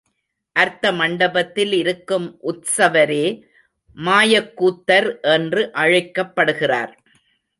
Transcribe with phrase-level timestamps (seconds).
[0.55, 3.25] அர்த்த மண்டபத்தில் இருக்கும் உத்சவரே
[3.97, 6.93] மாயக்கூத்தர் என்று அழைக்கப்படுகிறார்.